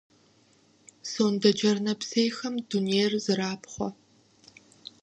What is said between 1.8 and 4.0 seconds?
нэпсейхэм дунейр зэрапхъуэ.